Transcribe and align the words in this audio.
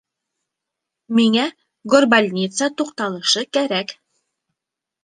Миңә 1.19 1.45
«Горбольница» 1.95 2.73
туҡталышы 2.81 3.47
кәрәк. 3.59 3.97